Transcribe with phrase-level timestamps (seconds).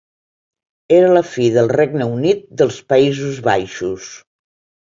[0.99, 4.13] Era la fi del Regne Unit dels Països Baixos.